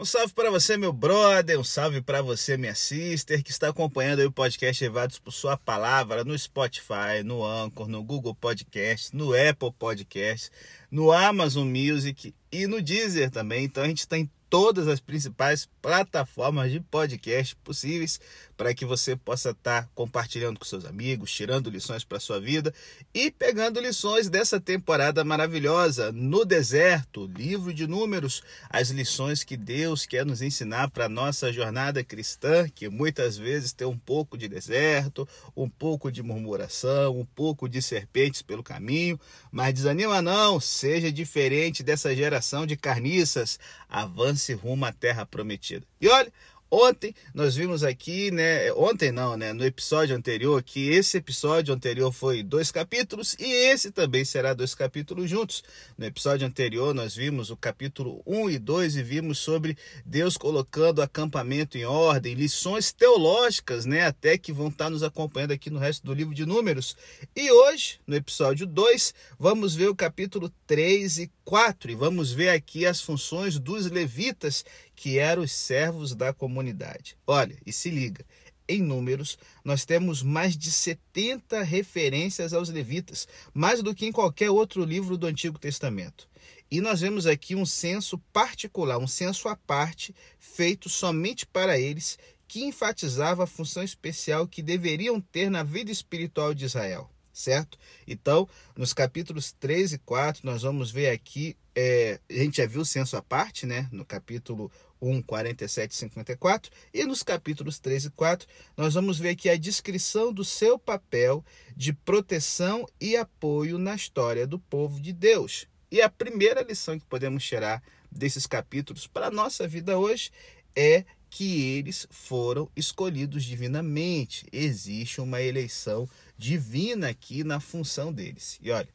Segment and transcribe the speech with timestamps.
[0.00, 4.20] Um salve para você, meu brother, um salve para você, minha sister, que está acompanhando
[4.20, 9.70] o podcast Levados por Sua Palavra no Spotify, no Anchor, no Google Podcast, no Apple
[9.78, 10.50] Podcast,
[10.90, 13.64] no Amazon Music e no Deezer também.
[13.64, 18.18] Então a gente está em todas as principais plataformas de podcast possíveis
[18.60, 22.74] para que você possa estar tá compartilhando com seus amigos, tirando lições para sua vida
[23.14, 30.04] e pegando lições dessa temporada maravilhosa no deserto, livro de números, as lições que Deus
[30.04, 35.26] quer nos ensinar para nossa jornada cristã, que muitas vezes tem um pouco de deserto,
[35.56, 39.18] um pouco de murmuração, um pouco de serpentes pelo caminho,
[39.50, 45.86] mas desanima não, seja diferente dessa geração de carniças, avance rumo à terra prometida.
[45.98, 46.30] E olha,
[46.72, 48.72] Ontem nós vimos aqui, né?
[48.74, 49.52] Ontem não, né?
[49.52, 54.72] No episódio anterior, que esse episódio anterior foi dois capítulos e esse também será dois
[54.72, 55.64] capítulos juntos.
[55.98, 61.00] No episódio anterior nós vimos o capítulo 1 e 2 e vimos sobre Deus colocando
[61.00, 64.06] o acampamento em ordem, lições teológicas, né?
[64.06, 66.96] Até que vão estar nos acompanhando aqui no resto do livro de Números.
[67.34, 72.50] E hoje, no episódio 2, vamos ver o capítulo 3 e 4 e vamos ver
[72.50, 74.64] aqui as funções dos levitas
[75.00, 77.16] que eram os servos da comunidade.
[77.26, 78.22] Olha, e se liga,
[78.68, 84.50] em números, nós temos mais de 70 referências aos levitas, mais do que em qualquer
[84.50, 86.28] outro livro do Antigo Testamento.
[86.70, 92.18] E nós vemos aqui um censo particular, um censo à parte, feito somente para eles,
[92.46, 97.08] que enfatizava a função especial que deveriam ter na vida espiritual de Israel
[97.40, 97.78] certo?
[98.06, 102.82] Então, nos capítulos 3 e 4, nós vamos ver aqui, é, a gente já viu
[102.82, 103.88] o censo à parte, né?
[103.90, 109.30] No capítulo 1, 47 e 54, e nos capítulos 3 e 4, nós vamos ver
[109.30, 111.44] aqui a descrição do seu papel
[111.76, 115.66] de proteção e apoio na história do povo de Deus.
[115.90, 120.30] E a primeira lição que podemos tirar desses capítulos para a nossa vida hoje
[120.74, 124.44] é que eles foram escolhidos divinamente.
[124.52, 128.58] Existe uma eleição divina aqui na função deles.
[128.60, 128.88] E olha,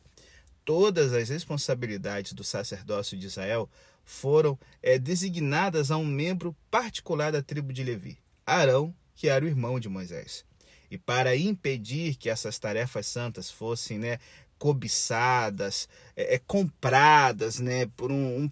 [0.66, 3.70] todas as responsabilidades do sacerdócio de Israel
[4.06, 9.48] foram é, designadas a um membro particular da tribo de Levi, Arão, que era o
[9.48, 10.46] irmão de Moisés.
[10.90, 14.20] E para impedir que essas tarefas santas fossem né,
[14.58, 18.50] cobiçadas, é, é, compradas né, por um, um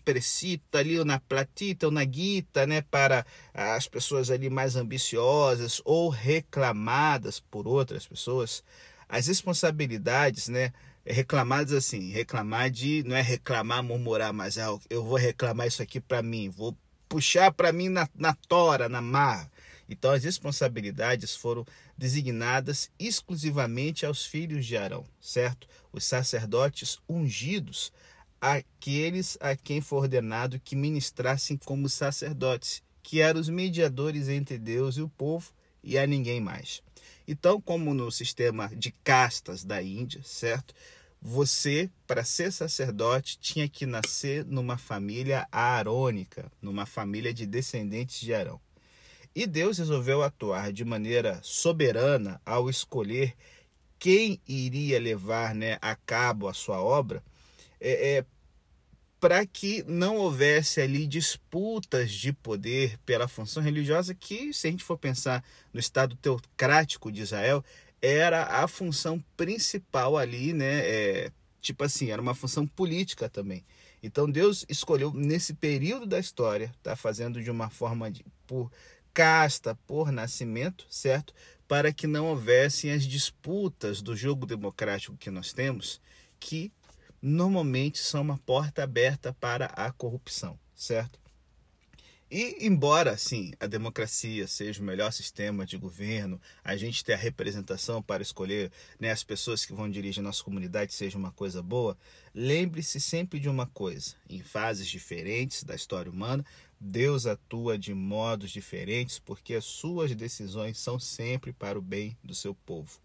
[0.73, 6.09] ali ou na platita ou na guita, né, para as pessoas ali mais ambiciosas ou
[6.09, 8.63] reclamadas por outras pessoas,
[9.07, 10.73] as responsabilidades, né,
[11.05, 15.99] reclamadas assim, reclamar de, não é reclamar, murmurar, mas é, eu vou reclamar isso aqui
[15.99, 16.77] para mim, vou
[17.09, 19.49] puxar para mim na, na tora, na mar.
[19.87, 21.65] Então as responsabilidades foram
[21.97, 25.67] designadas exclusivamente aos filhos de Arão, certo?
[25.91, 27.91] Os sacerdotes ungidos,
[28.39, 34.95] aqueles a quem foi ordenado que ministrassem como sacerdotes, que eram os mediadores entre Deus
[34.95, 35.51] e o povo
[35.83, 36.81] e a ninguém mais.
[37.27, 40.73] Então, como no sistema de castas da Índia, certo?
[41.21, 48.33] Você, para ser sacerdote, tinha que nascer numa família aarônica, numa família de descendentes de
[48.33, 48.59] Arão.
[49.33, 53.33] E Deus resolveu atuar de maneira soberana ao escolher
[53.97, 57.23] quem iria levar né, a cabo a sua obra,
[57.79, 58.25] é, é
[59.23, 64.83] para que não houvesse ali disputas de poder pela função religiosa, que, se a gente
[64.83, 65.41] for pensar
[65.71, 67.63] no Estado teocrático de Israel,
[68.01, 70.79] era a função principal ali, né?
[70.85, 73.63] É, tipo assim, era uma função política também.
[74.03, 78.69] Então Deus escolheu nesse período da história, tá fazendo de uma forma de, por
[79.13, 81.33] casta por nascimento, certo?
[81.65, 86.01] Para que não houvessem as disputas do jogo democrático que nós temos,
[86.41, 86.73] que
[87.25, 91.17] normalmente são uma porta aberta para a corrupção, certo?
[92.29, 97.17] E embora sim a democracia seja o melhor sistema de governo, a gente ter a
[97.17, 101.61] representação para escolher né, as pessoas que vão dirigir a nossa comunidade seja uma coisa
[101.61, 101.97] boa,
[102.33, 106.43] lembre-se sempre de uma coisa: em fases diferentes da história humana,
[106.77, 112.35] Deus atua de modos diferentes porque as suas decisões são sempre para o bem do
[112.35, 112.99] seu povo.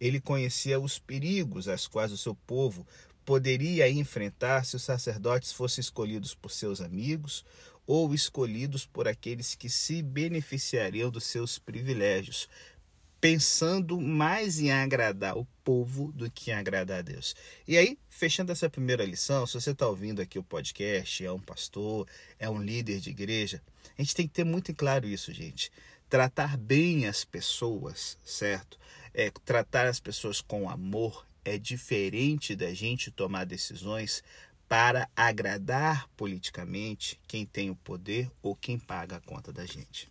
[0.00, 2.86] Ele conhecia os perigos às quais o seu povo
[3.24, 7.44] poderia enfrentar se os sacerdotes fossem escolhidos por seus amigos
[7.86, 12.48] ou escolhidos por aqueles que se beneficiariam dos seus privilégios,
[13.20, 17.34] pensando mais em agradar o povo do que em agradar a Deus.
[17.66, 21.40] E aí, fechando essa primeira lição, se você está ouvindo aqui o podcast, é um
[21.40, 22.06] pastor,
[22.38, 23.62] é um líder de igreja,
[23.98, 25.70] a gente tem que ter muito claro isso, gente.
[26.08, 28.78] Tratar bem as pessoas, certo?
[29.12, 34.22] É, tratar as pessoas com amor é diferente da gente tomar decisões
[34.68, 40.08] para agradar politicamente quem tem o poder ou quem paga a conta da gente.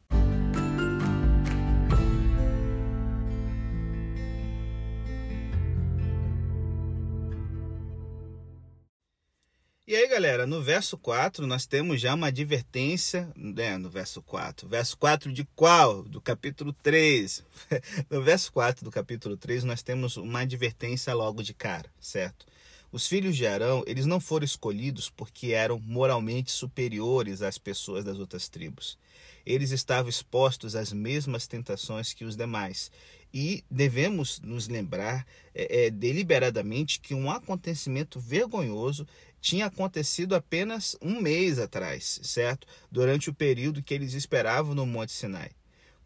[9.90, 14.70] E aí, galera, no verso 4, nós temos já uma advertência, né, no verso 4.
[14.70, 16.04] Verso 4 de qual?
[16.04, 17.44] Do capítulo 3.
[18.08, 22.46] no verso 4 do capítulo 3, nós temos uma advertência logo de cara, certo?
[22.92, 28.20] Os filhos de Arão, eles não foram escolhidos porque eram moralmente superiores às pessoas das
[28.20, 28.96] outras tribos.
[29.44, 32.92] Eles estavam expostos às mesmas tentações que os demais.
[33.34, 39.08] E devemos nos lembrar é, é, deliberadamente que um acontecimento vergonhoso
[39.42, 42.68] tinha acontecido apenas um mês atrás, certo?
[42.92, 45.52] Durante o período que eles esperavam no Monte Sinai.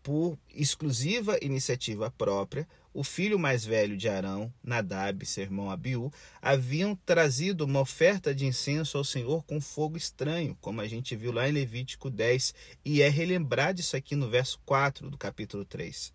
[0.01, 6.95] Por exclusiva iniciativa própria, o filho mais velho de Arão, Nadab, seu irmão Abiú, haviam
[7.05, 11.49] trazido uma oferta de incenso ao Senhor com fogo estranho, como a gente viu lá
[11.49, 12.53] em Levítico 10,
[12.85, 16.13] e é relembrado isso aqui no verso 4 do capítulo 3.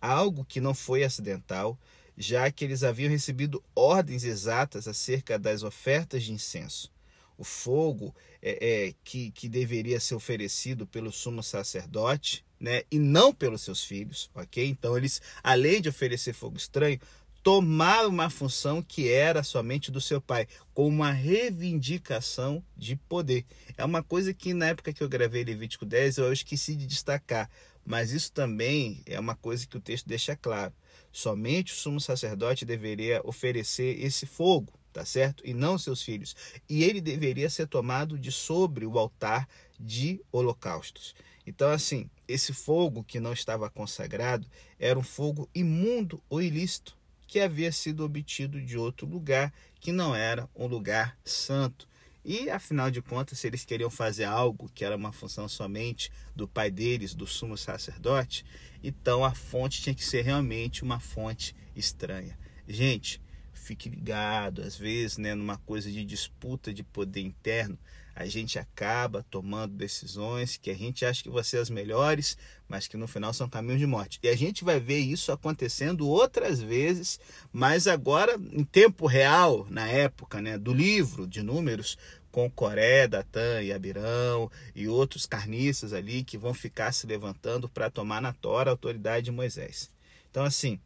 [0.00, 1.76] Algo que não foi acidental,
[2.16, 6.92] já que eles haviam recebido ordens exatas acerca das ofertas de incenso.
[7.36, 13.34] O fogo é, é, que, que deveria ser oferecido pelo sumo sacerdote, né, e não
[13.34, 14.64] pelos seus filhos, ok?
[14.68, 17.00] Então eles, além de oferecer fogo estranho,
[17.42, 23.44] tomaram uma função que era somente do seu pai, com uma reivindicação de poder.
[23.76, 27.50] É uma coisa que na época que eu gravei Levítico 10 eu esqueci de destacar,
[27.84, 30.72] mas isso também é uma coisa que o texto deixa claro.
[31.12, 35.46] Somente o sumo sacerdote deveria oferecer esse fogo, tá certo?
[35.46, 36.34] E não seus filhos.
[36.68, 39.46] E ele deveria ser tomado de sobre o altar
[39.78, 41.14] de holocaustos.
[41.46, 44.46] Então, assim, esse fogo que não estava consagrado
[44.78, 50.14] era um fogo imundo ou ilícito que havia sido obtido de outro lugar que não
[50.14, 51.88] era um lugar santo.
[52.24, 56.46] E afinal de contas, se eles queriam fazer algo que era uma função somente do
[56.46, 58.44] pai deles, do sumo sacerdote,
[58.82, 62.38] então a fonte tinha que ser realmente uma fonte estranha.
[62.68, 63.20] Gente,
[63.52, 67.76] fique ligado, às vezes, né, numa coisa de disputa de poder interno,
[68.14, 72.36] a gente acaba tomando decisões que a gente acha que vão ser as melhores,
[72.68, 74.18] mas que no final são caminhos de morte.
[74.22, 77.18] E a gente vai ver isso acontecendo outras vezes,
[77.52, 81.96] mas agora em tempo real, na época né, do livro de números,
[82.30, 87.90] com Coré, Datã e Abirão e outros carniças ali que vão ficar se levantando para
[87.90, 89.90] tomar na tora a autoridade de Moisés.
[90.30, 90.80] Então, assim,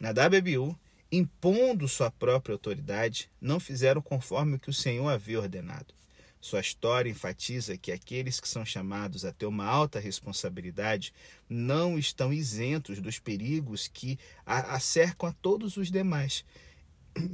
[0.00, 0.74] e Abiú,
[1.12, 5.97] impondo sua própria autoridade, não fizeram conforme o que o Senhor havia ordenado.
[6.40, 11.12] Sua história enfatiza que aqueles que são chamados a ter uma alta responsabilidade
[11.48, 16.44] não estão isentos dos perigos que acercam a todos os demais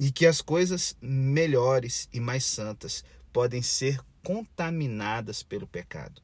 [0.00, 6.22] e que as coisas melhores e mais santas podem ser contaminadas pelo pecado.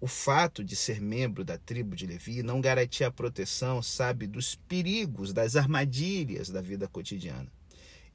[0.00, 4.54] O fato de ser membro da tribo de Levi não garantia a proteção, sabe, dos
[4.54, 7.52] perigos, das armadilhas da vida cotidiana.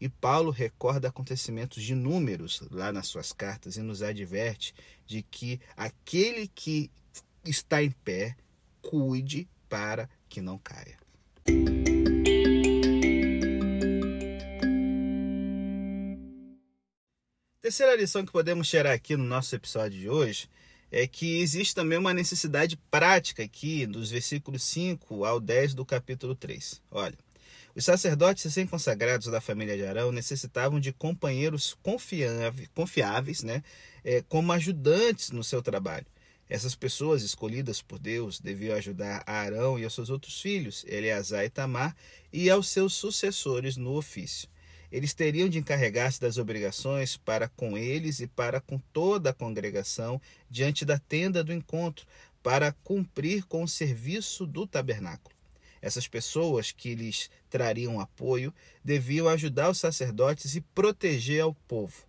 [0.06, 4.72] E Paulo recorda acontecimentos de números lá nas suas cartas e nos adverte
[5.04, 6.92] de que aquele que
[7.44, 8.36] está em pé,
[8.84, 10.96] cuide para que não caia.
[17.60, 20.48] Terceira lição que podemos tirar aqui no nosso episódio de hoje
[20.92, 26.36] é que existe também uma necessidade prática aqui dos versículos 5 ao 10 do capítulo
[26.36, 26.80] 3.
[26.92, 27.18] Olha,
[27.76, 31.78] os sacerdotes recém-consagrados da família de Arão necessitavam de companheiros
[32.74, 33.62] confiáveis, né,
[34.04, 36.06] é, como ajudantes no seu trabalho.
[36.48, 41.44] Essas pessoas escolhidas por Deus deviam ajudar a Arão e aos seus outros filhos, Eleazar
[41.44, 41.94] e Tamar,
[42.32, 44.48] e aos seus sucessores no ofício.
[44.90, 50.22] Eles teriam de encarregar-se das obrigações para com eles e para com toda a congregação
[50.50, 52.06] diante da tenda do encontro,
[52.42, 55.35] para cumprir com o serviço do tabernáculo.
[55.86, 58.52] Essas pessoas que lhes trariam apoio
[58.84, 62.08] deviam ajudar os sacerdotes e proteger ao povo.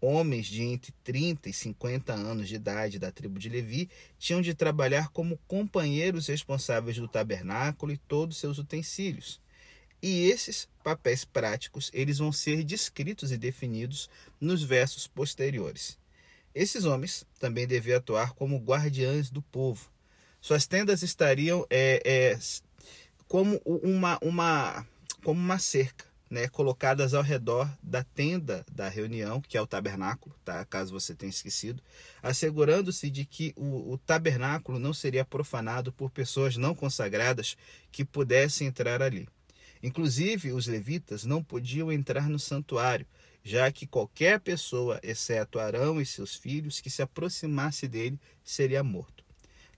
[0.00, 4.54] Homens de entre 30 e 50 anos de idade da tribo de Levi tinham de
[4.54, 9.38] trabalhar como companheiros responsáveis do tabernáculo e todos seus utensílios.
[10.00, 14.08] E esses papéis práticos, eles vão ser descritos e definidos
[14.40, 15.98] nos versos posteriores.
[16.54, 19.92] Esses homens também deviam atuar como guardiães do povo.
[20.40, 22.38] Suas tendas estariam é, é,
[23.30, 24.84] como uma, uma,
[25.22, 30.34] como uma cerca, né, colocadas ao redor da tenda da reunião, que é o tabernáculo,
[30.44, 30.64] tá?
[30.64, 31.80] caso você tenha esquecido,
[32.20, 37.56] assegurando-se de que o, o tabernáculo não seria profanado por pessoas não consagradas
[37.92, 39.28] que pudessem entrar ali.
[39.80, 43.06] Inclusive, os levitas não podiam entrar no santuário
[43.44, 49.24] já que qualquer pessoa, exceto Arão e seus filhos, que se aproximasse dele seria morto.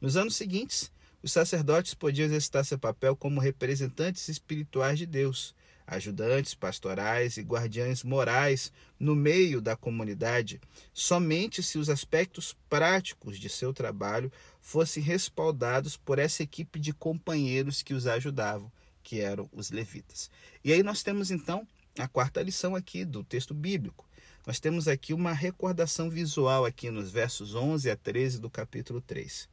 [0.01, 0.91] Nos anos seguintes,
[1.23, 5.55] os sacerdotes podiam exercitar seu papel como representantes espirituais de Deus,
[5.87, 10.61] ajudantes pastorais e guardiães morais no meio da comunidade,
[10.93, 17.83] somente se os aspectos práticos de seu trabalho fossem respaldados por essa equipe de companheiros
[17.83, 18.71] que os ajudavam,
[19.03, 20.31] que eram os levitas.
[20.65, 21.67] E aí nós temos então
[21.99, 24.09] a quarta lição aqui do texto bíblico.
[24.47, 29.49] Nós temos aqui uma recordação visual aqui nos versos 11 a 13 do capítulo 3.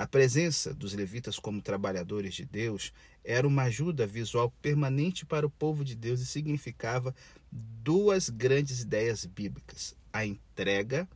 [0.00, 2.90] A presença dos levitas como trabalhadores de Deus
[3.22, 7.14] era uma ajuda visual permanente para o povo de Deus e significava
[7.52, 11.06] duas grandes ideias bíblicas: a entrega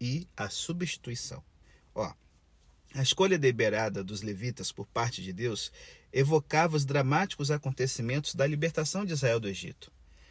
[0.00, 1.42] e a substituição.
[1.92, 2.14] Ó,
[2.94, 5.72] a escolha deliberada dos levitas por parte de Deus
[6.12, 9.90] evocava os dramáticos acontecimentos da libertação de Israel do Egito.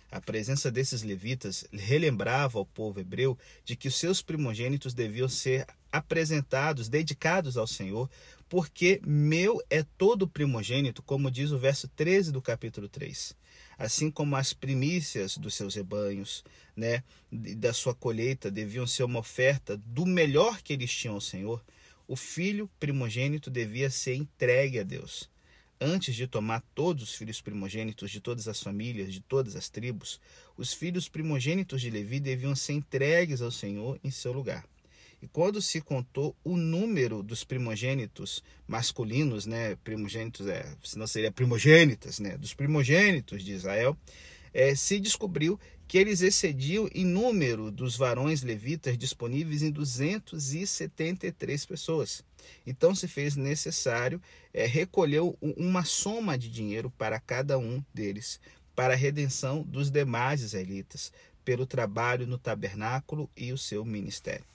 [0.10, 5.68] A presença desses levitas relembrava ao povo hebreu de que os seus primogênitos deviam ser
[5.92, 8.10] apresentados, dedicados ao Senhor,
[8.48, 13.36] porque meu é todo primogênito, como diz o verso 13 do capítulo 3.
[13.78, 16.44] Assim como as primícias dos seus rebanhos,
[16.76, 21.64] né, da sua colheita deviam ser uma oferta do melhor que eles tinham ao Senhor,
[22.08, 25.30] o filho primogênito devia ser entregue a Deus.
[25.80, 30.20] Antes de tomar todos os filhos primogênitos de todas as famílias, de todas as tribos,
[30.58, 34.66] os filhos primogênitos de Levi deviam ser entregues ao Senhor em seu lugar.
[35.22, 42.20] E quando se contou o número dos primogênitos masculinos, né, primogênitos, é, senão seria primogênitas,
[42.20, 43.98] né, dos primogênitos de Israel,
[44.54, 52.24] é, se descobriu que eles excediam em número dos varões levitas disponíveis em 273 pessoas.
[52.66, 54.22] Então se fez necessário
[54.54, 58.40] é, recolher uma soma de dinheiro para cada um deles,
[58.76, 61.12] para a redenção dos demais israelitas,
[61.44, 64.46] pelo trabalho no tabernáculo e o seu ministério.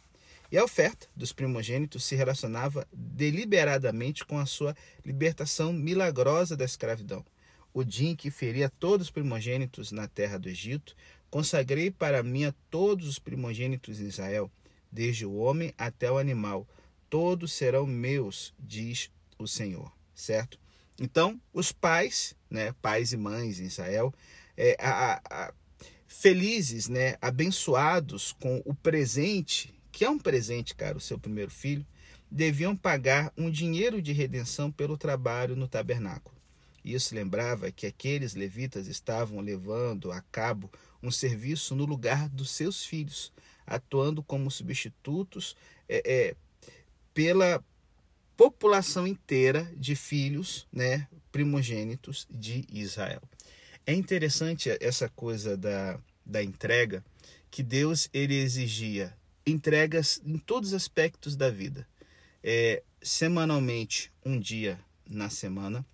[0.54, 4.72] E a oferta dos primogênitos se relacionava deliberadamente com a sua
[5.04, 7.26] libertação milagrosa da escravidão.
[7.72, 10.94] O dia em que feria todos os primogênitos na terra do Egito,
[11.34, 14.48] Consagrei para mim a todos os primogênitos de Israel,
[14.92, 16.64] desde o homem até o animal.
[17.10, 19.92] Todos serão meus, diz o Senhor.
[20.14, 20.56] Certo?
[21.00, 24.14] Então, os pais, né, pais e mães em Israel,
[24.56, 25.54] é, a, a,
[26.06, 31.86] felizes, né, abençoados com o presente, que é um presente, cara, o seu primeiro filho,
[32.28, 36.34] deviam pagar um dinheiro de redenção pelo trabalho no tabernáculo.
[36.84, 40.68] Isso lembrava que aqueles levitas estavam levando a cabo
[41.00, 43.32] um serviço no lugar dos seus filhos,
[43.64, 45.56] atuando como substitutos
[45.88, 46.36] é, é,
[47.14, 47.64] pela
[48.36, 53.22] população inteira de filhos né, primogênitos de Israel.
[53.86, 57.04] É interessante essa coisa da, da entrega,
[57.48, 61.86] que Deus ele exigia entregas em todos os aspectos da vida.
[62.42, 65.84] É, semanalmente, um dia na semana,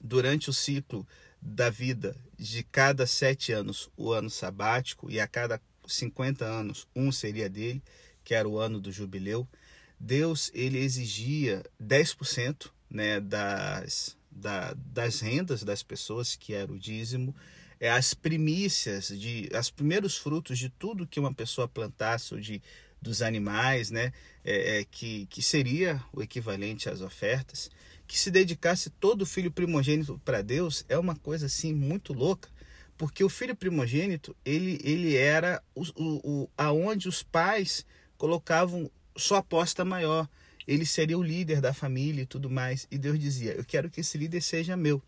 [0.00, 1.06] durante o ciclo
[1.40, 7.10] da vida de cada sete anos o ano sabático e a cada 50 anos um
[7.10, 7.82] seria dele,
[8.24, 9.48] que era o ano do jubileu,
[9.98, 17.34] Deus ele exigia 10% né, das, da, das rendas das pessoas, que era o dízimo,
[17.82, 22.62] é, as primícias, de, os primeiros frutos de tudo que uma pessoa plantasse, ou de,
[23.00, 24.12] dos animais, né,
[24.44, 27.68] é, é, que, que seria o equivalente às ofertas
[28.12, 32.50] que se dedicasse todo o filho primogênito para Deus é uma coisa assim muito louca,
[32.98, 37.86] porque o filho primogênito ele, ele era o, o, o, aonde os pais
[38.18, 40.28] colocavam sua aposta maior.
[40.68, 42.86] Ele seria o líder da família e tudo mais.
[42.90, 45.02] E Deus dizia: Eu quero que esse líder seja meu.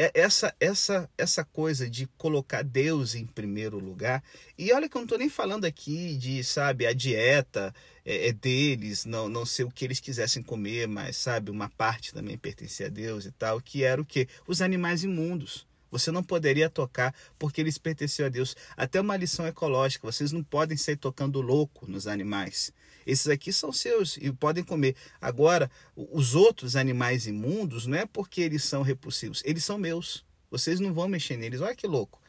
[0.00, 4.22] É essa essa essa coisa de colocar Deus em primeiro lugar.
[4.56, 7.74] E olha que eu não estou nem falando aqui de, sabe, a dieta
[8.04, 12.14] é, é, deles, não, não sei o que eles quisessem comer, mas, sabe, uma parte
[12.14, 14.28] também pertencia a Deus e tal, que era o que?
[14.46, 15.66] Os animais imundos.
[15.90, 18.54] Você não poderia tocar porque eles pertenciam a Deus.
[18.76, 22.72] Até uma lição ecológica, vocês não podem sair tocando louco nos animais.
[23.08, 24.94] Esses aqui são seus e podem comer.
[25.18, 30.26] Agora, os outros animais imundos, não é porque eles são repulsivos, eles são meus.
[30.50, 31.62] Vocês não vão mexer neles.
[31.62, 32.20] Olha que louco.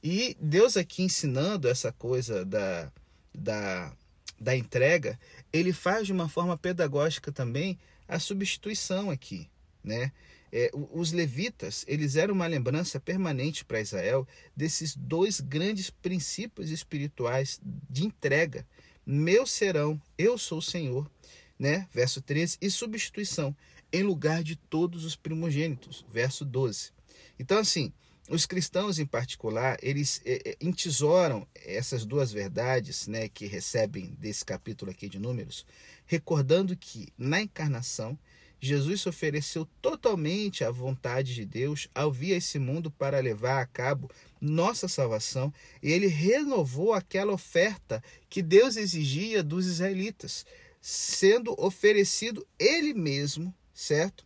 [0.00, 2.92] E Deus aqui ensinando essa coisa da,
[3.34, 3.92] da,
[4.40, 5.18] da entrega,
[5.52, 9.50] ele faz de uma forma pedagógica também a substituição aqui,
[9.82, 10.12] né?
[10.52, 17.60] É, os levitas, eles eram uma lembrança permanente para Israel desses dois grandes princípios espirituais
[17.88, 18.64] de entrega.
[19.12, 21.10] Meu serão, eu sou o Senhor,
[21.58, 21.88] né?
[21.92, 23.56] Verso 13, e substituição,
[23.92, 26.92] em lugar de todos os primogênitos, verso 12.
[27.36, 27.92] Então, assim,
[28.30, 34.92] Os cristãos, em particular, eles é, entesouram essas duas verdades né, que recebem desse capítulo
[34.92, 35.66] aqui de Números,
[36.06, 38.16] recordando que na encarnação
[38.60, 43.62] Jesus se ofereceu totalmente à vontade de Deus ao vir a esse mundo para levar
[43.62, 45.52] a cabo nossa salvação,
[45.82, 50.46] e ele renovou aquela oferta que Deus exigia dos israelitas,
[50.80, 54.24] sendo oferecido ele mesmo, certo?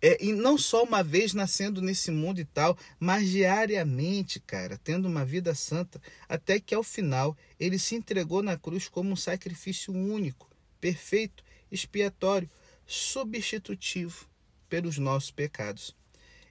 [0.00, 5.08] É, e não só uma vez nascendo nesse mundo e tal, mas diariamente, cara, tendo
[5.08, 9.94] uma vida santa, até que ao final ele se entregou na cruz como um sacrifício
[9.94, 10.46] único,
[10.78, 12.50] perfeito, expiatório,
[12.86, 14.26] substitutivo
[14.68, 15.94] pelos nossos pecados.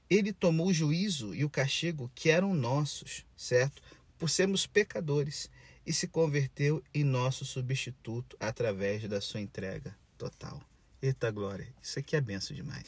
[0.09, 3.81] Ele tomou o juízo e o castigo que eram nossos, certo?
[4.17, 5.49] Por sermos pecadores,
[5.85, 10.61] e se converteu em nosso substituto através da sua entrega total.
[11.01, 12.85] Eita glória, isso aqui é benção demais.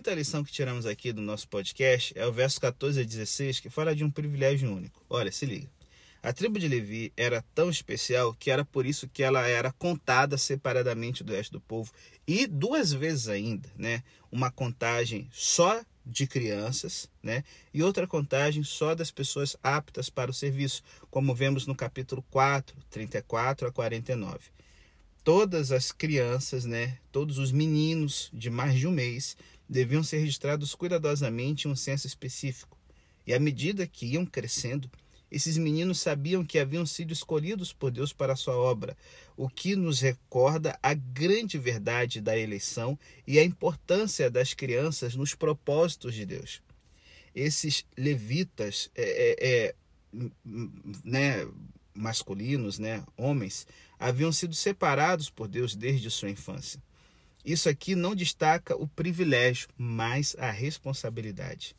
[0.00, 3.68] Quinta lição que tiramos aqui do nosso podcast é o verso 14 a 16, que
[3.68, 5.04] fala de um privilégio único.
[5.10, 5.68] Olha, se liga.
[6.22, 10.38] A tribo de Levi era tão especial que era por isso que ela era contada
[10.38, 11.92] separadamente do resto do povo
[12.26, 14.02] e duas vezes ainda, né?
[14.32, 17.44] Uma contagem só de crianças, né?
[17.74, 22.74] E outra contagem só das pessoas aptas para o serviço, como vemos no capítulo 4,
[22.88, 24.38] 34 a 49.
[25.22, 29.36] Todas as crianças, né, todos os meninos de mais de um mês
[29.70, 32.76] deviam ser registrados cuidadosamente em um censo específico.
[33.24, 34.90] E à medida que iam crescendo,
[35.30, 38.96] esses meninos sabiam que haviam sido escolhidos por Deus para a sua obra,
[39.36, 45.36] o que nos recorda a grande verdade da eleição e a importância das crianças nos
[45.36, 46.60] propósitos de Deus.
[47.32, 49.74] Esses levitas é, é, é,
[51.04, 51.48] né,
[51.94, 53.68] masculinos, né, homens,
[54.00, 56.82] haviam sido separados por Deus desde sua infância.
[57.44, 61.74] Isso aqui não destaca o privilégio, mas a responsabilidade.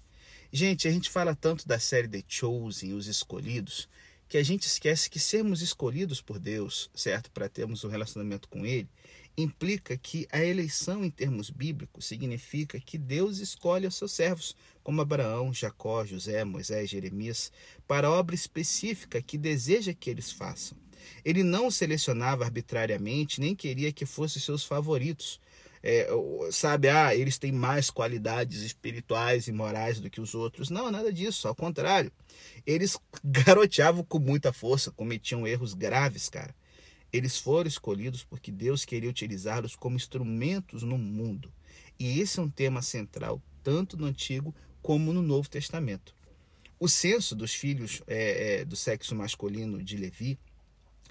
[0.51, 3.87] Gente, a gente fala tanto da série The Chosen, os escolhidos,
[4.27, 8.65] que a gente esquece que sermos escolhidos por Deus, certo, para termos um relacionamento com
[8.65, 8.89] Ele,
[9.37, 15.01] implica que a eleição em termos bíblicos significa que Deus escolhe os seus servos, como
[15.01, 17.51] Abraão, Jacó, José, Moisés, Jeremias,
[17.87, 20.77] para a obra específica que deseja que eles façam.
[21.23, 25.39] Ele não selecionava arbitrariamente, nem queria que fossem seus favoritos,
[25.83, 26.07] é,
[26.51, 30.69] sabe, ah, eles têm mais qualidades espirituais e morais do que os outros.
[30.69, 32.11] Não, nada disso, ao contrário.
[32.65, 36.53] Eles garoteavam com muita força, cometiam erros graves, cara.
[37.11, 41.51] Eles foram escolhidos porque Deus queria utilizá-los como instrumentos no mundo.
[41.99, 46.15] E esse é um tema central, tanto no Antigo como no Novo Testamento.
[46.79, 50.39] O censo dos filhos é, é, do sexo masculino de Levi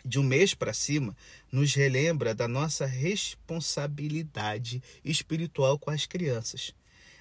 [0.05, 1.17] de um mês para cima,
[1.51, 6.75] nos relembra da nossa responsabilidade espiritual com as crianças.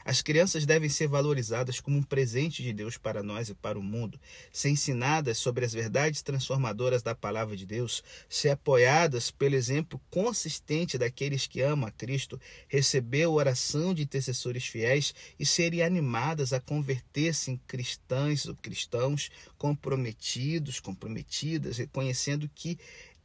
[0.10, 3.84] As crianças devem ser valorizadas como um presente de Deus para nós e para o
[3.84, 4.20] mundo,
[4.52, 10.98] ser ensinadas sobre as verdades transformadoras da palavra de Deus, ser apoiadas pelo exemplo consistente
[10.98, 16.60] daqueles que amam a Cristo, receber a oração de intercessores fiéis e serem animadas a
[16.60, 22.80] converter-se em cristãs ou cristãos comprometidos, comprometidas, reconhecendo que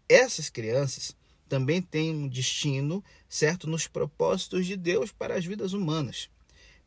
[0.07, 1.17] essas crianças
[1.49, 6.29] também têm um destino certo nos propósitos de Deus para as vidas humanas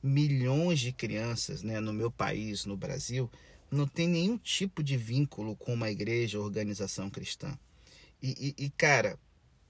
[0.02, 3.30] milhões de crianças né, no meu país, no Brasil,
[3.70, 7.58] não tem nenhum tipo de vínculo com uma igreja ou organização cristã.
[8.22, 9.20] E, e, e cara,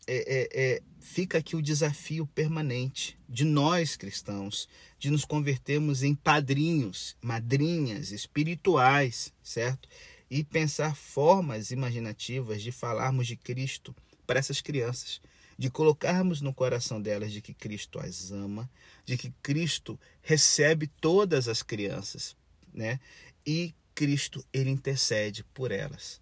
[0.05, 6.15] é, é, é, fica aqui o desafio permanente de nós cristãos, de nos convertermos em
[6.15, 9.89] padrinhos, madrinhas espirituais, certo?
[10.29, 15.21] E pensar formas imaginativas de falarmos de Cristo para essas crianças
[15.57, 18.69] de colocarmos no coração delas de que Cristo as ama,
[19.05, 22.35] de que Cristo recebe todas as crianças,
[22.73, 22.99] né?
[23.45, 26.21] E Cristo ele intercede por elas.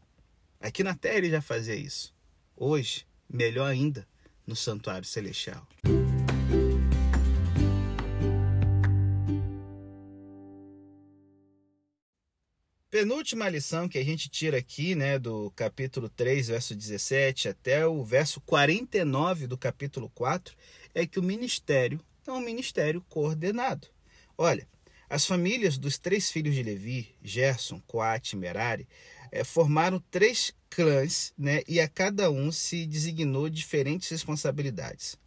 [0.59, 2.13] Aqui na terra ele já fazia isso.
[2.55, 4.07] Hoje, melhor ainda,
[4.47, 5.67] no santuário celestial.
[12.95, 18.01] Penúltima lição que a gente tira aqui, né, do capítulo 3, verso 17 até o
[18.05, 20.55] verso 49 do capítulo 4,
[20.93, 23.89] é que o ministério é um ministério coordenado.
[24.37, 24.65] Olha,
[25.09, 28.87] as famílias dos três filhos de Levi, Gerson, Coate e Merari,
[29.29, 35.17] é, formaram três clãs, né, e a cada um se designou diferentes responsabilidades.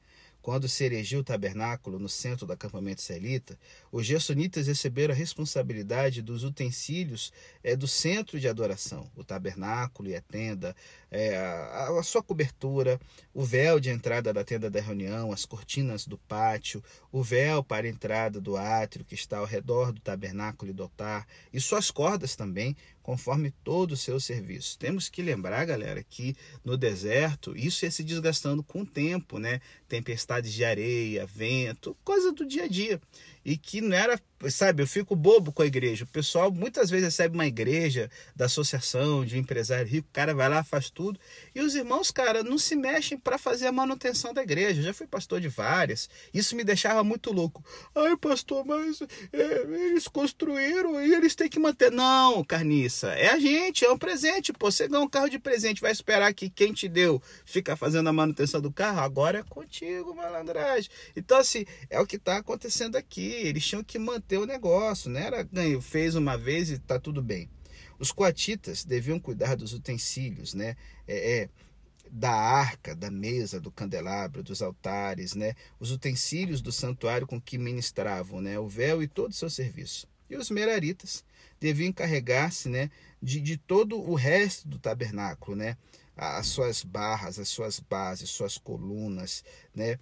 [0.41, 3.59] Quando se erigiu o tabernáculo no centro do acampamento israelita,
[3.91, 10.17] os gersonitas receberam a responsabilidade dos utensílios é, do centro de adoração, o tabernáculo e
[10.17, 10.75] a tenda,
[11.11, 13.01] é, a, a, sua cobertura,
[13.33, 17.87] o véu de entrada da tenda da reunião, as cortinas do pátio, o véu para
[17.87, 21.91] a entrada do átrio que está ao redor do tabernáculo e do altar, e suas
[21.91, 24.79] cordas também, conforme todo o seu serviço.
[24.79, 29.63] Temos que lembrar, galera, que no deserto isso ia se desgastando com o tempo, né?
[29.89, 33.01] Tempestades de areia, vento, coisa do dia a dia
[33.49, 36.05] e que não era, sabe, eu fico bobo com a igreja.
[36.05, 40.51] O pessoal muitas vezes recebe uma igreja da associação de empresário rico, o cara vai
[40.51, 41.19] lá, faz tudo,
[41.55, 44.81] e os irmãos, cara, não se mexem para fazer a manutenção da igreja.
[44.81, 47.65] Eu já fui pastor de várias, isso me deixava muito louco.
[47.95, 49.01] Ai, pastor, mas
[49.33, 51.91] é, eles construíram e eles têm que manter.
[51.91, 54.53] Não, carniça, é a gente, é um presente.
[54.53, 58.11] Pô, você ganha um carro de presente, vai esperar que quem te deu fica fazendo
[58.11, 59.01] a manutenção do carro?
[59.01, 60.91] Agora é contigo, malandragem.
[61.17, 65.21] Então, assim, é o que está acontecendo aqui eles tinham que manter o negócio, não
[65.21, 67.49] era ganho, fez uma vez e está tudo bem.
[67.99, 70.77] Os coatitas deviam cuidar dos utensílios, né?
[71.07, 71.49] É, é,
[72.11, 75.55] da arca, da mesa, do candelabro, dos altares, né?
[75.81, 78.59] Os utensílios do santuário com que ministravam, né?
[78.59, 80.07] O véu e todo o seu serviço.
[80.31, 81.25] E os meraritas
[81.61, 82.91] deviam encarregar-se, né?
[83.21, 85.77] De, de todo o resto do tabernáculo, né?
[86.17, 89.99] As suas barras, as suas bases, suas colunas, né?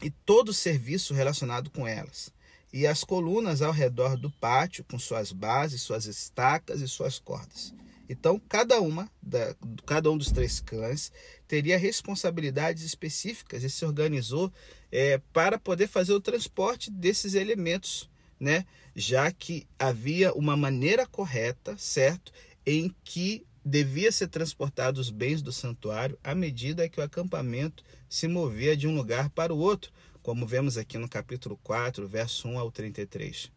[0.00, 2.32] E todo o serviço relacionado com elas
[2.72, 7.74] e as colunas ao redor do pátio, com suas bases, suas estacas e suas cordas.
[8.08, 11.10] Então, cada uma, da, cada um dos três clãs
[11.48, 14.52] teria responsabilidades específicas e se organizou
[14.92, 18.64] é, para poder fazer o transporte desses elementos, né?
[18.94, 22.32] Já que havia uma maneira correta, certo,
[22.64, 28.28] em que devia ser transportado os bens do santuário à medida que o acampamento se
[28.28, 29.90] movia de um lugar para o outro,
[30.26, 33.48] como vemos aqui no capítulo 4, verso 1 ao 33.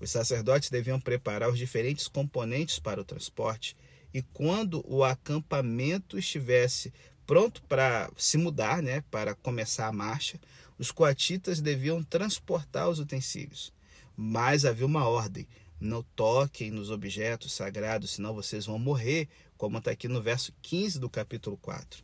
[0.00, 3.76] Os sacerdotes deviam preparar os diferentes componentes para o transporte
[4.10, 6.94] e quando o acampamento estivesse
[7.26, 10.40] pronto para se mudar, né, para começar a marcha,
[10.78, 13.70] os coatitas deviam transportar os utensílios.
[14.16, 15.46] Mas havia uma ordem:
[15.78, 20.98] não toquem nos objetos sagrados, senão vocês vão morrer, como está aqui no verso 15
[20.98, 22.02] do capítulo 4.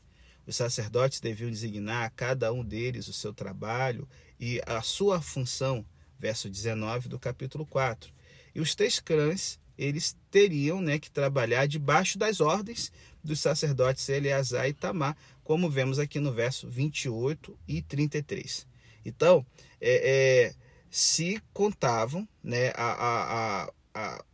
[0.51, 5.87] Os sacerdotes deviam designar a cada um deles o seu trabalho e a sua função,
[6.19, 8.13] verso 19 do capítulo 4.
[8.53, 12.91] E os três clãs, eles teriam né, que trabalhar debaixo das ordens
[13.23, 18.67] dos sacerdotes Eleazar e Tamar, como vemos aqui no verso 28 e 33.
[19.05, 19.47] Então,
[19.81, 20.55] é, é,
[20.91, 24.25] se contavam né, a, a, a, a,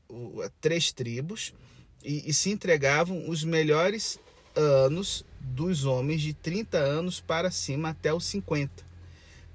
[0.62, 1.52] três tribos
[2.02, 4.18] e, e se entregavam os melhores
[4.54, 8.84] anos dos homens de 30 anos para cima até os 50,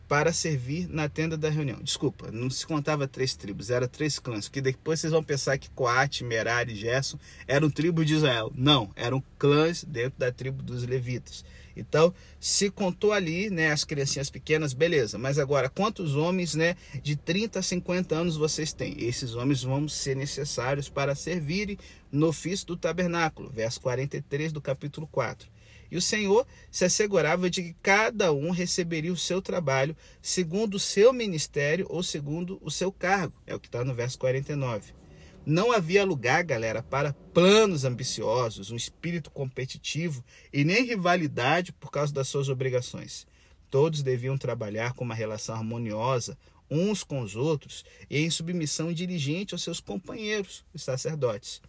[0.08, 1.82] para servir na tenda da reunião.
[1.82, 5.70] Desculpa, não se contava três tribos, era três clãs, que depois vocês vão pensar que
[5.72, 8.52] Coate, Merari e Gerson eram tribo de Israel.
[8.56, 11.46] Não, eram clãs dentro da tribo dos levitas.
[11.76, 15.18] Então, se contou ali, né, as criancinhas pequenas, beleza.
[15.18, 18.96] Mas agora, quantos homens, né, de 30 a 50 anos vocês têm?
[19.04, 21.78] Esses homens vão ser necessários para servirem
[22.12, 25.50] no ofício do tabernáculo, verso 43 do capítulo 4.
[25.92, 30.80] E o Senhor se assegurava de que cada um receberia o seu trabalho segundo o
[30.80, 33.34] seu ministério ou segundo o seu cargo.
[33.46, 35.01] É o que está no verso 49.
[35.46, 40.24] Não havia lugar, galera, para planos ambiciosos, um espírito competitivo
[40.54, 43.26] e nem rivalidade por causa das suas obrigações.
[43.70, 46.38] Todos deviam trabalhar com uma relação harmoniosa
[46.70, 51.62] uns com os outros e em submissão diligente aos seus companheiros, os sacerdotes.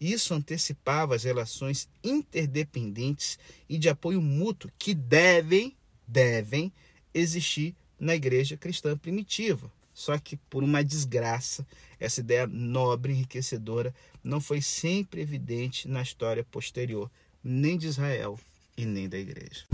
[0.00, 3.38] Isso antecipava as relações interdependentes
[3.68, 6.72] e de apoio mútuo que devem, devem
[7.12, 9.70] existir na igreja cristã primitiva.
[9.98, 11.66] Só que por uma desgraça,
[11.98, 17.10] essa ideia nobre enriquecedora não foi sempre evidente na história posterior,
[17.42, 18.38] nem de Israel
[18.76, 19.66] e nem da igreja.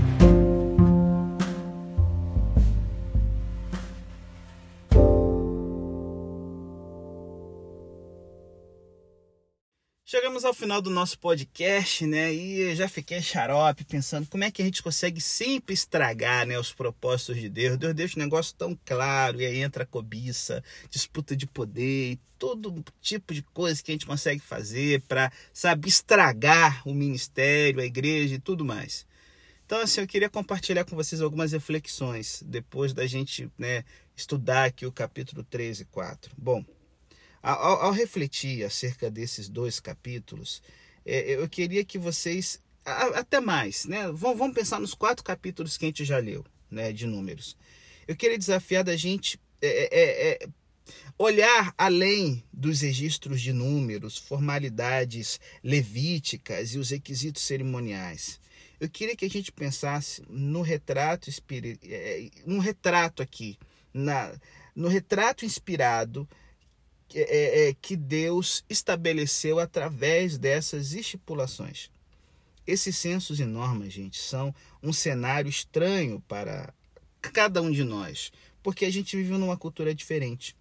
[10.14, 12.32] Chegamos ao final do nosso podcast, né?
[12.32, 16.72] E já fiquei xarope pensando como é que a gente consegue sempre estragar né, os
[16.72, 17.76] propósitos de Deus.
[17.76, 22.20] Deus deixa o negócio tão claro e aí entra a cobiça, disputa de poder e
[22.38, 27.84] todo tipo de coisa que a gente consegue fazer para, sabe, estragar o ministério, a
[27.84, 29.04] igreja e tudo mais.
[29.66, 33.84] Então, assim, eu queria compartilhar com vocês algumas reflexões depois da gente né,
[34.16, 36.30] estudar aqui o capítulo 3 e 4.
[36.38, 36.64] Bom,
[37.52, 40.62] ao, ao refletir acerca desses dois capítulos,
[41.04, 44.10] é, eu queria que vocês, até mais, né?
[44.12, 46.44] Vamos, vamos pensar nos quatro capítulos que a gente já leu.
[46.74, 47.56] né, de números.
[48.06, 50.48] Eu queria desafiar da gente é, é, é,
[51.16, 58.40] olhar além dos registros de números, formalidades levíticas e os requisitos cerimoniais.
[58.78, 61.30] Eu queria que a gente pensasse no retrato
[61.84, 63.56] é, um retrato aqui,
[63.92, 64.34] na,
[64.74, 66.43] no retrato inspirado é, é,
[67.80, 71.90] que Deus estabeleceu através dessas estipulações.
[72.66, 76.72] Esses censos e normas, gente, são um cenário estranho para
[77.20, 80.56] cada um de nós, porque a gente vive numa cultura diferente.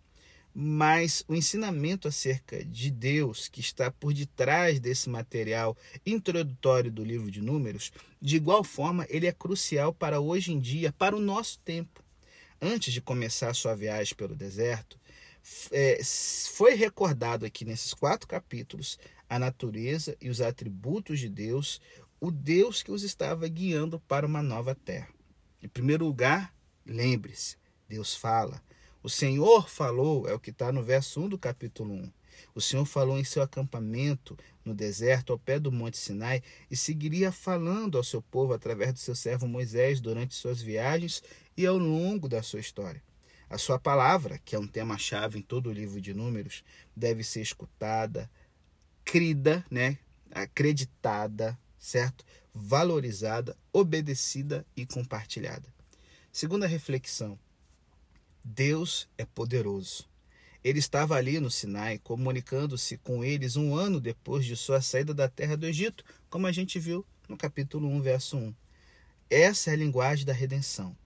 [0.55, 5.75] Mas o ensinamento acerca de Deus que está por detrás desse material
[6.05, 10.91] introdutório do livro de Números, de igual forma, ele é crucial para hoje em dia,
[10.91, 12.03] para o nosso tempo.
[12.61, 14.99] Antes de começar a sua viagem pelo deserto,
[15.71, 15.99] é,
[16.53, 18.97] foi recordado aqui nesses quatro capítulos
[19.29, 21.81] a natureza e os atributos de Deus,
[22.19, 25.09] o Deus que os estava guiando para uma nova terra.
[25.61, 26.53] Em primeiro lugar,
[26.85, 28.61] lembre-se, Deus fala.
[29.01, 32.11] O Senhor falou, é o que está no verso 1 do capítulo 1.
[32.55, 37.31] O Senhor falou em seu acampamento no deserto, ao pé do Monte Sinai, e seguiria
[37.31, 41.21] falando ao seu povo através do seu servo Moisés durante suas viagens
[41.57, 43.03] e ao longo da sua história.
[43.53, 46.63] A sua palavra, que é um tema-chave em todo o livro de Números,
[46.95, 48.27] deve ser escutada,
[49.05, 49.99] crida, né?
[50.31, 52.25] acreditada, certo?
[52.51, 55.71] Valorizada, obedecida e compartilhada.
[56.31, 57.37] Segunda reflexão:
[58.43, 60.09] Deus é poderoso.
[60.63, 65.29] Ele estava ali no Sinai, comunicando-se com eles um ano depois de sua saída da
[65.29, 68.55] terra do Egito, como a gente viu no capítulo 1, verso 1.
[69.29, 70.97] Essa é a linguagem da redenção.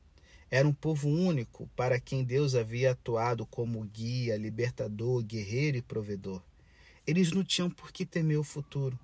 [0.50, 6.42] Era um povo único para quem Deus havia atuado como guia, libertador, guerreiro e provedor.
[7.06, 8.98] Eles não tinham por que temer o futuro.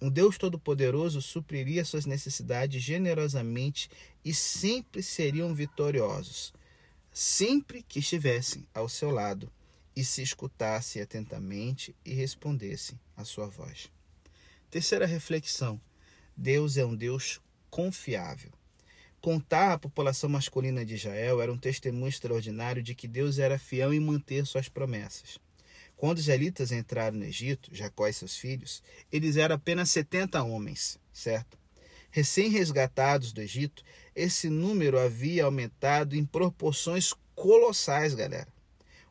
[0.00, 3.90] Um Deus Todo-Poderoso supriria suas necessidades generosamente
[4.24, 6.52] e sempre seriam vitoriosos
[7.18, 9.50] sempre que estivessem ao seu lado
[9.96, 13.90] e se escutassem atentamente e respondessem à sua voz.
[14.70, 15.80] Terceira reflexão:
[16.36, 18.52] Deus é um Deus confiável.
[19.20, 23.92] Contar à população masculina de Israel era um testemunho extraordinário de que Deus era fiel
[23.92, 25.40] em manter suas promessas.
[25.96, 30.96] Quando os israelitas entraram no Egito, Jacó e seus filhos, eles eram apenas 70 homens,
[31.12, 31.58] certo?
[32.12, 33.82] Recém-resgatados do Egito,
[34.14, 38.48] esse número havia aumentado em proporções colossais, galera.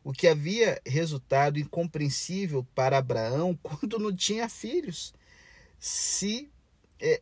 [0.02, 5.14] O que havia resultado incompreensível para Abraão quando não tinha filhos,
[5.78, 6.50] se
[6.98, 7.22] é,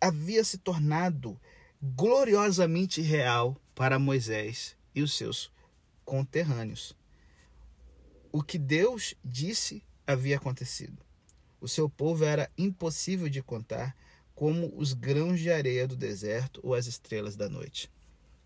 [0.00, 1.38] havia se tornado
[1.84, 5.50] gloriosamente real para Moisés e os seus
[6.04, 6.96] conterrâneos.
[8.30, 11.02] O que Deus disse havia acontecido.
[11.60, 13.96] O seu povo era impossível de contar
[14.32, 17.90] como os grãos de areia do deserto ou as estrelas da noite.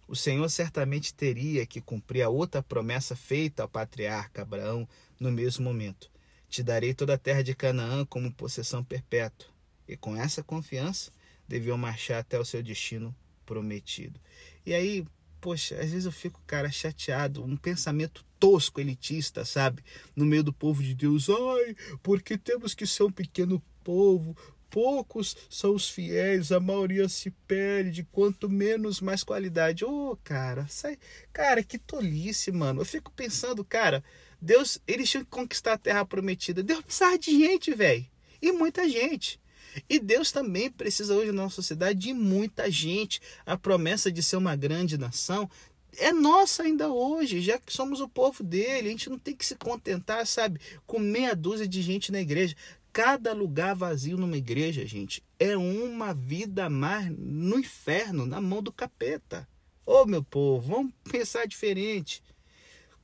[0.09, 4.89] O Senhor certamente teria que cumprir a outra promessa feita ao patriarca Abraão
[5.21, 6.11] no mesmo momento:
[6.49, 9.49] Te darei toda a terra de Canaã como possessão perpétua.
[9.87, 11.13] E com essa confiança,
[11.47, 13.15] deviam marchar até o seu destino
[13.47, 14.21] prometido.
[14.67, 15.07] E aí,
[15.41, 19.83] poxa, às vezes eu fico, cara, chateado, um pensamento tosco, elitista, sabe?
[20.15, 21.29] No meio do povo de Deus.
[21.31, 24.37] Ai, porque temos que ser um pequeno povo,
[24.69, 29.85] poucos são os fiéis, a maioria se perde, quanto menos mais qualidade.
[29.85, 30.99] Ô, oh, cara, sai,
[31.33, 32.81] cara, que tolice, mano.
[32.81, 34.03] Eu fico pensando, cara,
[34.41, 36.63] Deus, eles tinham que conquistar a terra prometida.
[36.63, 38.07] Deus precisava de gente, velho.
[38.43, 39.41] E muita gente.
[39.89, 43.21] E Deus também precisa hoje na nossa sociedade de muita gente.
[43.45, 45.51] A promessa de ser uma grande nação
[45.99, 48.89] é nossa ainda hoje, já que somos o povo dele.
[48.89, 52.55] A gente não tem que se contentar, sabe, com meia dúzia de gente na igreja.
[52.93, 58.73] Cada lugar vazio numa igreja, gente, é uma vida mais no inferno, na mão do
[58.73, 59.47] capeta.
[59.85, 62.23] Ô oh, meu povo, vamos pensar diferente.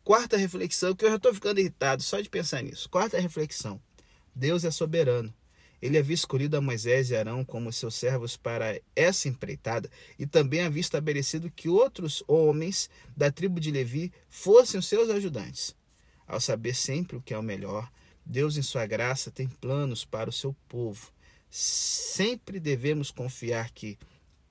[0.03, 2.89] Quarta reflexão, que eu já estou ficando irritado só de pensar nisso.
[2.89, 3.81] Quarta reflexão:
[4.35, 5.33] Deus é soberano.
[5.83, 10.61] Ele havia escolhido a Moisés e Arão como seus servos para essa empreitada e também
[10.61, 15.75] havia estabelecido que outros homens da tribo de Levi fossem os seus ajudantes.
[16.25, 17.91] Ao saber sempre o que é o melhor,
[18.25, 21.13] Deus, em Sua graça, tem planos para o seu povo.
[21.51, 23.99] Sempre devemos confiar que,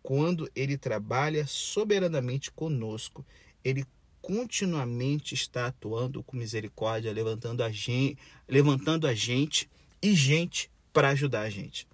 [0.04, 3.26] quando Ele trabalha soberanamente conosco,
[3.64, 3.86] Ele
[4.22, 8.18] continuamente está atuando com misericórdia, levantando a gente,
[8.50, 9.70] levantando a gente
[10.02, 11.88] e gente para ajudar a gente.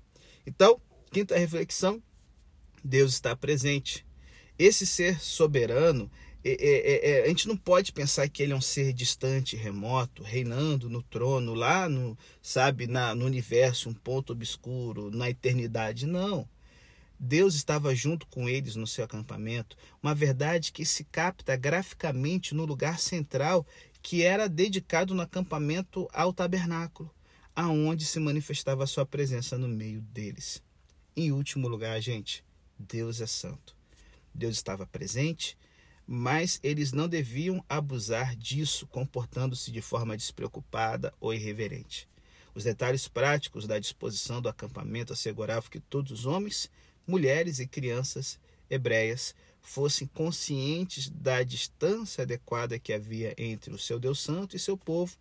[0.46, 0.82] Então,
[1.12, 2.02] quinta reflexão:
[2.84, 4.06] Deus está presente.
[4.58, 6.10] Esse ser soberano
[6.44, 10.24] é, é, é, a gente não pode pensar que ele é um ser distante, remoto,
[10.24, 16.06] reinando no trono, lá no, sabe, na, no universo, um ponto obscuro, na eternidade.
[16.06, 16.48] Não.
[17.20, 22.64] Deus estava junto com eles no seu acampamento, uma verdade que se capta graficamente no
[22.64, 23.66] lugar central
[24.02, 27.12] que era dedicado no acampamento ao tabernáculo,
[27.60, 30.62] aonde se manifestava a sua presença no meio deles.
[31.15, 32.46] Em último lugar, gente,
[32.78, 33.76] Deus é santo.
[34.32, 35.58] Deus estava presente,
[36.06, 42.08] mas eles não deviam abusar disso, comportando-se de forma despreocupada ou irreverente.
[42.54, 46.70] Os detalhes práticos da disposição do acampamento asseguravam que todos os homens
[47.08, 48.39] mulheres e crianças
[48.70, 54.78] hebreias fossem conscientes da distância adequada que havia entre o seu Deus Santo e seu
[54.78, 55.17] povo,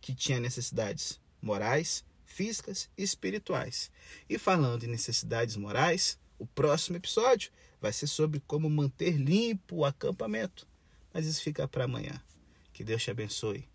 [0.00, 3.90] que tinha necessidades morais, físicas e espirituais.
[4.28, 9.84] E falando em necessidades morais, o próximo episódio vai ser sobre como manter limpo o
[9.84, 10.66] acampamento.
[11.12, 12.20] Mas isso fica para amanhã.
[12.72, 13.68] Que Deus te abençoe.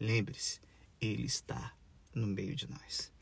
[0.00, 0.60] Lembre-se,
[1.00, 1.74] Ele está
[2.14, 3.15] no meio de nós.